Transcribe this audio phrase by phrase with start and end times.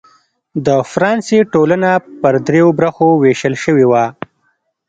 [0.65, 1.91] د فرانسې ټولنه
[2.21, 4.05] پر دریوو برخو وېشل شوې وه.